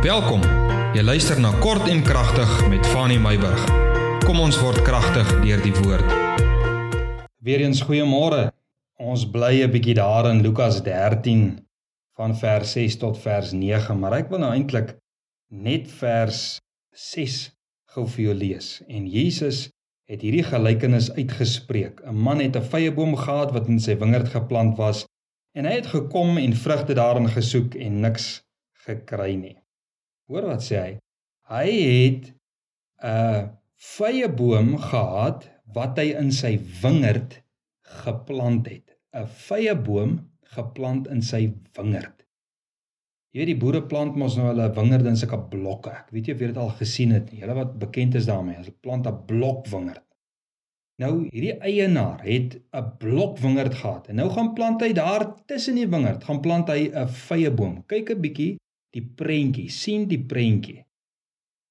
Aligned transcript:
Welkom. 0.00 0.40
Jy 0.96 1.02
luister 1.04 1.36
na 1.36 1.50
Kort 1.60 1.84
en 1.92 1.98
Kragtig 2.00 2.48
met 2.72 2.86
Fanny 2.88 3.18
Meyburg. 3.20 3.66
Kom 4.24 4.38
ons 4.40 4.56
word 4.56 4.80
kragtig 4.80 5.28
deur 5.42 5.60
die 5.60 5.74
woord. 5.76 6.14
Weereens 7.44 7.82
goeiemôre. 7.84 8.46
Ons 8.96 9.26
bly 9.28 9.60
'n 9.60 9.68
bietjie 9.68 9.98
daar 10.00 10.30
in 10.30 10.40
Lukas 10.40 10.80
13 10.80 11.60
van 12.16 12.32
vers 12.32 12.72
6 12.72 12.96
tot 12.96 13.20
vers 13.20 13.52
9, 13.52 13.98
maar 14.00 14.16
ek 14.16 14.30
wil 14.30 14.38
nou 14.38 14.54
eintlik 14.54 14.96
net 15.52 15.92
vers 16.00 16.58
6 16.96 17.52
gou 17.92 18.06
vir 18.06 18.24
jou 18.24 18.34
lees. 18.34 18.82
En 18.88 19.06
Jesus 19.06 19.68
het 20.08 20.22
hierdie 20.22 20.48
gelykenis 20.48 21.12
uitgespreek. 21.12 22.00
'n 22.06 22.16
Man 22.16 22.40
het 22.40 22.56
'n 22.56 22.70
vyeboom 22.72 23.16
gehad 23.16 23.52
wat 23.52 23.68
in 23.68 23.78
sy 23.78 23.98
wingerd 23.98 24.28
geplant 24.28 24.78
was 24.78 25.04
en 25.52 25.66
hy 25.66 25.72
het 25.72 25.86
gekom 25.86 26.38
en 26.38 26.52
vrugte 26.56 26.94
daarin 26.94 27.28
gesoek 27.28 27.74
en 27.74 28.00
niks 28.00 28.40
gekry 28.72 29.34
nie. 29.34 29.60
Hoor 30.30 30.46
wat 30.46 30.62
sê 30.62 30.78
hy? 30.78 30.90
Hy 31.50 31.70
het 31.74 32.26
'n 33.02 33.48
vrye 33.96 34.28
boom 34.40 34.76
gehad 34.78 35.48
wat 35.74 35.98
hy 35.98 36.12
in 36.22 36.30
sy 36.30 36.52
wingerd 36.82 37.40
geplant 38.04 38.68
het. 38.70 38.94
'n 39.12 39.26
Vrye 39.46 39.74
boom 39.74 40.12
geplant 40.54 41.08
in 41.08 41.22
sy 41.22 41.42
wingerd. 41.78 42.26
Jy 43.32 43.40
weet 43.40 43.50
die 43.52 43.62
boere 43.62 43.82
plant 43.86 44.16
mos 44.18 44.36
nou 44.36 44.46
hulle 44.50 44.68
wingerde 44.74 45.08
in 45.08 45.18
sulke 45.18 45.38
blokke. 45.50 45.90
Ek 45.90 46.14
weet 46.14 46.26
jy 46.30 46.34
of 46.34 46.40
jy 46.40 46.52
dit 46.52 46.62
al 46.62 46.72
gesien 46.78 47.12
het 47.14 47.32
nie. 47.32 47.42
Hulle 47.42 47.58
wat 47.58 47.76
bekend 47.82 48.14
is 48.14 48.30
daarmee, 48.30 48.56
hulle 48.62 48.74
plant 48.86 49.06
'n 49.06 49.26
blok 49.26 49.66
wingerd. 49.74 50.06
Nou 51.02 51.12
hierdie 51.32 51.58
eienaar 51.58 52.22
het 52.22 52.58
'n 52.72 52.96
blok 53.02 53.38
wingerd 53.38 53.74
gehad 53.74 54.08
en 54.08 54.16
nou 54.16 54.30
gaan 54.30 54.54
plant 54.54 54.82
hy 54.82 54.92
daar 54.92 55.26
tussen 55.46 55.74
die 55.74 55.86
wingerd, 55.86 56.24
gaan 56.24 56.40
plant 56.40 56.68
hy 56.68 56.90
'n 56.94 57.08
vrye 57.08 57.50
boom. 57.50 57.82
Kyk 57.86 58.10
'n 58.10 58.20
bietjie 58.20 58.56
die 58.94 59.02
prentjie, 59.02 59.68
sien 59.70 60.06
die 60.10 60.20
prentjie. 60.32 60.80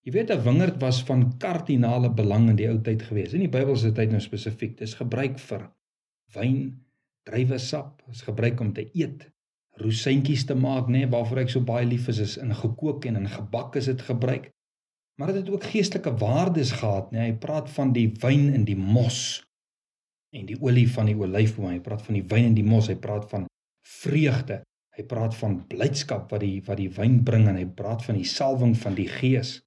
Jy 0.05 0.13
weet 0.15 0.31
'n 0.31 0.43
wingerd 0.43 0.77
was 0.81 1.01
van 1.03 1.37
kardinale 1.37 2.09
belang 2.09 2.49
in 2.49 2.55
die 2.55 2.69
ou 2.69 2.79
tyd 2.81 3.01
gewees. 3.01 3.33
In 3.33 3.43
die 3.43 3.51
Bybelse 3.51 3.91
tyd 3.91 4.11
nou 4.11 4.21
spesifiek, 4.21 4.77
dis 4.77 4.93
gebruik 4.93 5.39
vir 5.39 5.69
wyn, 6.33 6.79
druiwesap, 7.27 8.01
is 8.11 8.21
gebruik 8.21 8.59
om 8.59 8.73
te 8.73 8.89
eet, 8.93 9.27
rosientjies 9.79 10.45
te 10.45 10.55
maak, 10.55 10.87
nê, 10.87 11.03
nee, 11.03 11.11
waarvoor 11.11 11.43
ek 11.43 11.49
so 11.49 11.61
baie 11.61 11.85
lief 11.85 12.07
is, 12.07 12.19
is 12.19 12.37
in 12.37 12.55
gekook 12.55 13.05
en 13.05 13.15
in 13.15 13.27
gebak 13.27 13.75
is 13.75 13.85
dit 13.85 14.01
gebruik. 14.01 14.49
Maar 15.19 15.33
dit 15.33 15.41
het 15.43 15.49
ook 15.49 15.63
geestelike 15.63 16.13
waardes 16.17 16.71
gehad, 16.71 17.11
nê. 17.11 17.17
Nee. 17.17 17.31
Hy 17.31 17.37
praat 17.43 17.69
van 17.75 17.91
die 17.93 18.07
wyn 18.21 18.53
in 18.55 18.63
die 18.63 18.77
mos 18.79 19.43
en 20.31 20.45
die 20.45 20.57
olie 20.61 20.87
van 20.87 21.09
die 21.09 21.17
olyfboom. 21.17 21.73
Hy 21.73 21.81
praat 21.83 22.05
van 22.05 22.15
die 22.15 22.23
wyn 22.23 22.51
in 22.53 22.55
die 22.55 22.63
mos, 22.63 22.87
hy 22.87 22.95
praat 22.95 23.27
van 23.29 23.49
vreugde. 23.83 24.61
Hy 24.99 25.05
praat 25.07 25.31
van 25.39 25.61
blydskap 25.71 26.33
wat 26.33 26.41
die 26.43 26.57
wat 26.67 26.75
die 26.75 26.89
wyn 26.91 27.21
bring 27.23 27.45
en 27.47 27.55
hy 27.55 27.63
praat 27.71 28.03
van 28.03 28.17
die 28.19 28.27
salwing 28.27 28.73
van 28.75 28.97
die 28.97 29.07
gees. 29.07 29.61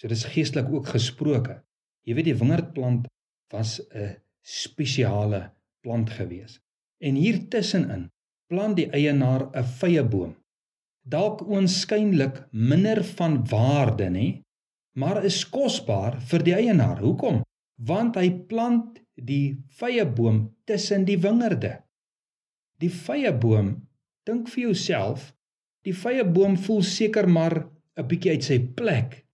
So 0.00 0.08
dis 0.08 0.24
geestelik 0.32 0.70
ook 0.72 0.88
gesproke. 0.94 1.58
Jy 2.08 2.16
weet 2.16 2.30
die 2.30 2.38
wingerdplant 2.40 3.10
was 3.52 3.80
'n 3.92 4.16
spesiale 4.40 5.52
plant 5.84 6.10
gewees. 6.16 6.60
En 6.98 7.14
hier 7.14 7.44
tussenin 7.52 8.08
plant 8.48 8.76
die 8.80 8.88
eienaar 8.88 9.50
'n 9.52 9.68
vrye 9.78 10.04
boom. 10.04 10.34
Dalk 11.04 11.44
oënskynlik 11.44 12.48
minder 12.50 13.04
van 13.04 13.44
waarde, 13.44 14.08
nê, 14.08 14.40
maar 14.96 15.24
is 15.24 15.44
kosbaar 15.44 16.20
vir 16.20 16.42
die 16.42 16.54
eienaar. 16.54 16.98
Hoekom? 16.98 17.42
Want 17.76 18.16
hy 18.16 18.30
plant 18.30 19.00
die 19.14 19.60
vrye 19.68 20.06
boom 20.06 20.54
tussen 20.64 21.04
die 21.04 21.18
wingerde. 21.18 21.82
Die 22.78 22.90
vrye 22.90 23.32
boom 23.32 23.88
Dink 24.24 24.48
vir 24.48 24.70
jouself, 24.70 25.32
die 25.84 25.92
vrye 25.92 26.24
boom 26.24 26.56
voel 26.56 26.82
seker 26.88 27.26
maar 27.28 27.56
'n 27.96 28.06
bietjie 28.08 28.30
uit 28.32 28.44
sy 28.44 28.58
plek. 28.78 29.24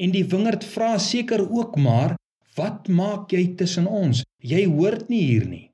En 0.00 0.10
die 0.10 0.24
wingerd 0.24 0.64
vra 0.64 0.98
seker 0.98 1.42
ook 1.44 1.76
maar, 1.76 2.16
wat 2.56 2.88
maak 2.88 3.32
jy 3.32 3.54
tussen 3.54 3.86
ons? 3.86 4.24
Jy 4.42 4.64
hoort 4.64 5.08
nie 5.08 5.22
hier 5.22 5.46
nie. 5.48 5.66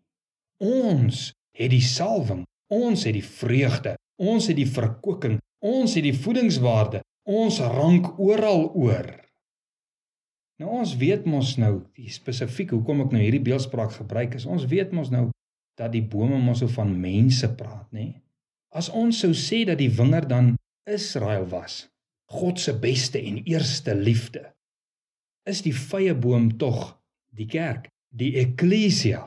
Ons 0.59 1.33
het 1.55 1.71
die 1.71 1.85
salwing, 1.85 2.45
ons 2.69 3.05
het 3.05 3.15
die 3.15 3.25
vreugde, 3.25 3.95
ons 4.19 4.47
het 4.47 4.57
die 4.57 4.67
verkoeking, 4.67 5.39
ons 5.63 5.95
het 5.95 6.03
die 6.03 6.17
voedingswaarde, 6.17 7.01
ons 7.25 7.61
rank 7.61 8.19
oral 8.19 8.71
oor. 8.75 9.09
Nou 10.59 10.71
ons 10.81 10.97
weet 10.97 11.27
mos 11.29 11.57
nou, 11.61 11.85
die 11.95 12.11
spesifiek 12.11 12.71
hoekom 12.71 13.05
ek 13.05 13.13
nou 13.13 13.23
hierdie 13.23 13.45
beeldspraak 13.45 13.93
gebruik 13.93 14.35
is, 14.35 14.47
ons 14.47 14.65
weet 14.67 14.93
mos 14.93 15.11
nou 15.13 15.29
dat 15.79 15.93
die 15.93 16.03
bome 16.03 16.39
mos 16.41 16.65
so 16.65 16.73
van 16.73 16.95
mense 17.01 17.55
praat, 17.55 17.87
nê? 17.93 18.15
As 18.75 18.91
ons 18.91 19.21
sou 19.23 19.33
sê 19.37 19.65
dat 19.69 19.79
die 19.79 19.91
wingerd 19.93 20.31
dan 20.31 20.55
Israel 20.89 21.47
was, 21.51 21.87
God 22.31 22.61
se 22.61 22.75
beste 22.75 23.21
en 23.23 23.43
eerste 23.45 23.95
liefde, 23.95 24.43
is 25.47 25.63
die 25.63 25.75
vrye 25.75 26.15
boom 26.15 26.51
tog 26.59 26.97
die 27.37 27.47
kerk, 27.47 27.89
die 28.11 28.35
eklesia. 28.41 29.23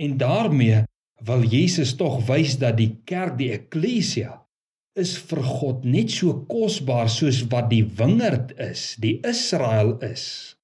En 0.00 0.16
daarmee 0.20 0.82
wil 1.24 1.44
Jesus 1.48 1.94
tog 1.96 2.20
wys 2.28 2.58
dat 2.60 2.76
die 2.76 2.98
kerk, 3.08 3.38
die 3.38 3.52
eklesia, 3.54 4.42
is 4.96 5.14
vir 5.28 5.42
God 5.44 5.84
net 5.84 6.12
so 6.12 6.32
kosbaar 6.48 7.08
soos 7.12 7.42
wat 7.52 7.68
die 7.72 7.84
wingerd 7.98 8.54
is, 8.60 8.94
die 9.00 9.18
Israel 9.28 9.96
is. 10.04 10.55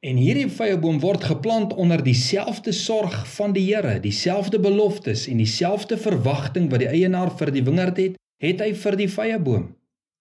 En 0.00 0.16
hierdie 0.16 0.48
vyeboom 0.48 0.96
word 1.02 1.26
geplant 1.28 1.74
onder 1.76 2.00
dieselfde 2.00 2.72
sorg 2.72 3.16
van 3.34 3.52
die 3.52 3.66
Here, 3.66 3.98
dieselfde 4.00 4.60
beloftes 4.60 5.26
en 5.28 5.42
dieselfde 5.42 5.98
verwagting 6.00 6.70
wat 6.72 6.80
die 6.80 6.88
eienaar 6.88 7.34
vir 7.36 7.52
die 7.52 7.64
wingerd 7.66 8.00
het, 8.00 8.16
het 8.40 8.62
hy 8.64 8.70
vir 8.72 8.96
die 8.96 9.10
vyeboom. 9.12 9.66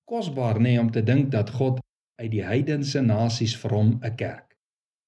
Kosbaar 0.09 0.59
nê 0.59 0.73
nee, 0.73 0.81
om 0.81 0.89
te 0.91 1.03
dink 1.05 1.31
dat 1.31 1.53
God 1.55 1.79
uit 2.19 2.31
die 2.33 2.43
heidense 2.43 2.99
nasies 3.05 3.55
vir 3.61 3.75
hom 3.77 3.93
'n 4.03 4.15
kerk, 4.19 4.57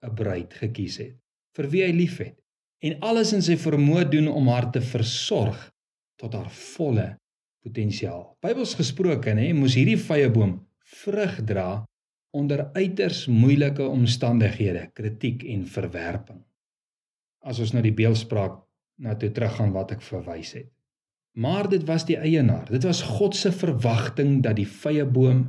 'n 0.07 0.15
bruid 0.15 0.53
gekies 0.53 0.97
het, 1.03 1.15
vir 1.57 1.67
wie 1.67 1.83
hy 1.83 1.91
liefhet 1.91 2.37
en 2.81 2.97
alles 3.01 3.33
in 3.33 3.43
sy 3.45 3.57
vermoë 3.59 4.07
doen 4.09 4.27
om 4.27 4.47
haar 4.47 4.71
te 4.71 4.81
versorg 4.81 5.69
tot 6.17 6.33
haar 6.33 6.49
volle 6.49 7.17
potensiaal. 7.61 8.37
Bybels 8.41 8.73
gesproke 8.79 9.33
nê, 9.37 9.51
moes 9.53 9.75
hierdie 9.75 9.99
vyeboom 9.99 10.59
vrug 11.03 11.41
dra 11.45 11.83
onder 12.31 12.69
uiters 12.73 13.25
moeilike 13.27 13.83
omstandighede, 13.83 14.89
kritiek 14.93 15.43
en 15.43 15.65
verwerping. 15.67 16.41
As 17.43 17.59
ons 17.59 17.73
nou 17.75 17.83
die 17.83 17.95
beeldspraak 17.95 18.61
na 19.01 19.15
toe 19.17 19.31
teruggaan 19.33 19.73
wat 19.75 19.95
ek 19.97 20.03
verwys 20.05 20.53
het. 20.55 20.69
Maar 21.33 21.69
dit 21.71 21.83
was 21.87 22.05
die 22.07 22.17
eienaar. 22.19 22.67
Dit 22.69 22.83
was 22.83 23.01
God 23.07 23.35
se 23.35 23.51
verwagting 23.55 24.41
dat 24.43 24.57
die 24.59 24.67
vrye 24.67 25.05
boom, 25.07 25.45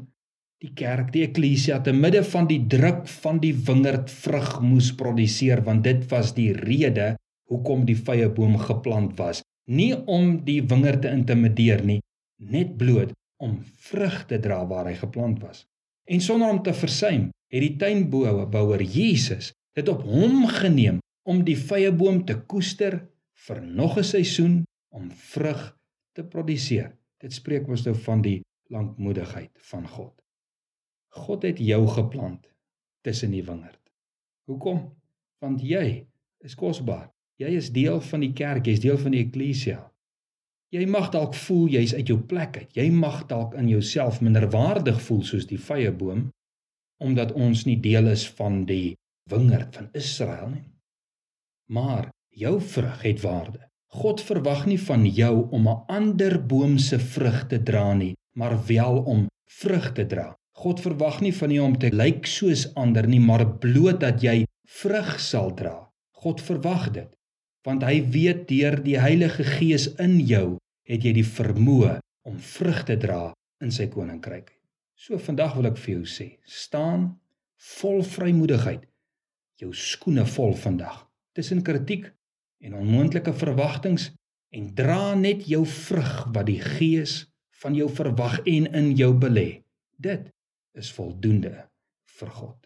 die 0.62 0.70
kerk, 0.78 1.10
die 1.14 1.24
eklesia 1.26 1.80
te 1.82 1.92
midde 1.94 2.22
van 2.24 2.46
die 2.46 2.60
druk 2.70 3.08
van 3.22 3.40
die 3.42 3.54
wingerd 3.66 4.10
vrug 4.10 4.60
moes 4.62 4.92
produseer 4.94 5.64
want 5.66 5.82
dit 5.84 6.04
was 6.10 6.30
die 6.36 6.52
rede 6.54 7.16
hoekom 7.50 7.82
die 7.88 7.98
vrye 7.98 8.28
boom 8.30 8.54
geplant 8.62 9.18
was. 9.18 9.42
Nie 9.66 9.96
om 10.06 10.38
die 10.46 10.60
wingerd 10.62 11.02
te 11.02 11.10
intimideer 11.10 11.82
nie, 11.86 12.00
net 12.38 12.76
bloot 12.78 13.12
om 13.42 13.58
vrug 13.90 14.22
te 14.30 14.38
dra 14.42 14.62
waar 14.70 14.86
hy 14.90 14.94
geplant 15.00 15.42
was. 15.42 15.66
En 16.10 16.20
sonder 16.20 16.50
om 16.50 16.62
te 16.62 16.74
versuim, 16.74 17.30
het 17.52 17.62
die 17.62 17.76
tuinbouer 17.76 18.82
Jesus 18.82 19.52
dit 19.76 19.88
op 19.88 20.02
hom 20.02 20.46
geneem 20.46 21.00
om 21.28 21.44
die 21.44 21.56
vrye 21.56 21.92
boom 21.94 22.24
te 22.26 22.36
koester 22.46 22.98
vir 23.46 23.62
nog 23.62 23.98
'n 23.98 24.04
seisoen 24.04 24.62
om 24.90 25.10
vrug 25.10 25.76
te 26.12 26.24
produseer. 26.24 26.96
Dit 27.18 27.32
spreek 27.32 27.68
ons 27.68 27.84
nou 27.84 27.94
van 27.94 28.22
die 28.22 28.42
lankmoedigheid 28.70 29.50
van 29.70 29.88
God. 29.88 30.22
God 31.08 31.42
het 31.42 31.58
jou 31.58 31.86
geplant 31.86 32.48
tussen 33.00 33.30
die 33.30 33.44
wingerd. 33.44 33.80
Hoekom? 34.44 34.94
Want 35.38 35.60
jy 35.60 36.06
is 36.40 36.54
kosbaar. 36.54 37.10
Jy 37.36 37.46
is 37.46 37.72
deel 37.72 38.00
van 38.00 38.20
die 38.20 38.32
kerk, 38.32 38.66
jy's 38.66 38.80
deel 38.80 38.98
van 38.98 39.10
die 39.10 39.24
eklesia. 39.24 39.91
Jy 40.72 40.86
mag 40.88 41.10
dalk 41.12 41.34
voel 41.36 41.66
jy's 41.68 41.92
uit 41.92 42.08
jou 42.08 42.16
plek 42.24 42.54
uit. 42.56 42.70
Jy 42.72 42.86
mag 42.96 43.26
dalk 43.28 43.52
in 43.60 43.66
jouself 43.68 44.22
minderwaardig 44.24 45.02
voel 45.04 45.20
soos 45.28 45.44
die 45.50 45.60
vrye 45.60 45.92
boom 45.92 46.30
omdat 47.02 47.32
ons 47.34 47.64
nie 47.66 47.76
deel 47.82 48.06
is 48.12 48.22
van 48.38 48.60
die 48.64 48.94
wingerd 49.28 49.74
van 49.74 49.88
Israel 49.98 50.52
nie. 50.52 50.68
Maar 51.68 52.08
jou 52.30 52.54
vrug 52.62 53.02
het 53.02 53.20
waarde. 53.24 53.58
God 53.92 54.22
verwag 54.22 54.64
nie 54.70 54.78
van 54.78 55.04
jou 55.04 55.48
om 55.50 55.68
'n 55.68 55.82
ander 55.88 56.38
boom 56.38 56.78
se 56.78 56.98
vrug 56.98 57.46
te 57.50 57.58
dra 57.62 57.92
nie, 57.92 58.14
maar 58.38 58.56
wel 58.66 59.02
om 59.02 59.26
vrug 59.50 59.92
te 59.92 60.06
dra. 60.06 60.34
God 60.56 60.80
verwag 60.80 61.20
nie 61.20 61.34
van 61.34 61.50
jou 61.50 61.66
om 61.66 61.78
te 61.78 61.90
lyk 61.90 62.26
soos 62.26 62.74
ander 62.74 63.08
nie, 63.08 63.20
maar 63.20 63.58
bloot 63.58 64.00
dat 64.00 64.22
jy 64.22 64.44
vrug 64.68 65.20
sal 65.20 65.54
dra. 65.54 65.90
God 66.12 66.40
verwag 66.40 66.90
dit 66.90 67.12
want 67.62 67.82
hy 67.82 68.02
weet 68.10 68.48
deur 68.48 68.82
die 68.82 68.98
Heilige 68.98 69.44
Gees 69.44 69.94
in 70.02 70.18
jou 70.26 70.58
het 70.88 71.04
jy 71.04 71.12
die 71.16 71.26
vermoë 71.26 71.98
om 72.28 72.38
vrug 72.38 72.82
te 72.88 72.96
dra 73.00 73.32
in 73.62 73.72
sy 73.74 73.88
koninkryk. 73.90 74.50
So 74.98 75.18
vandag 75.18 75.56
wil 75.58 75.70
ek 75.70 75.78
vir 75.82 75.96
jou 75.96 76.06
sê, 76.06 76.28
staan 76.46 77.08
vol 77.78 78.02
vrymoedigheid. 78.06 78.84
Jou 79.62 79.72
skoene 79.74 80.24
vol 80.26 80.54
vandag 80.58 81.04
tussen 81.36 81.62
kritiek 81.64 82.08
en 82.62 82.76
onmoontlike 82.78 83.32
verwagtinge 83.34 84.10
en 84.52 84.72
dra 84.76 85.14
net 85.18 85.46
jou 85.48 85.62
vrug 85.66 86.26
wat 86.34 86.48
die 86.50 86.60
Gees 86.60 87.22
van 87.62 87.78
jou 87.78 87.88
verwag 87.90 88.40
en 88.46 88.68
in 88.74 88.92
jou 88.98 89.12
belê. 89.18 89.62
Dit 89.96 90.28
is 90.78 90.90
voldoende 90.92 91.54
vir 92.18 92.34
God. 92.38 92.61